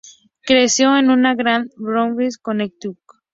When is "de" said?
1.69-1.75